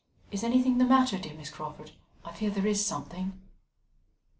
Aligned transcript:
Is 0.31 0.43
anything 0.43 0.79
the 0.79 0.83
matter, 0.85 1.19
dear 1.19 1.35
Miss 1.35 1.51
Crawford? 1.51 1.91
I 2.25 2.31
fear 2.33 2.49
there 2.49 2.65
is 2.65 2.83
something." 2.83 3.39